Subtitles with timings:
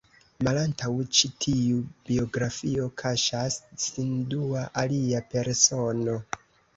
[0.45, 6.17] Malantaŭ ĉi-tiu biografio kaŝas sin dua, alia persono.